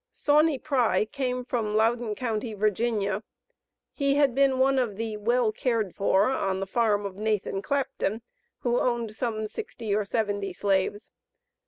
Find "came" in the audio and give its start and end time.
1.05-1.45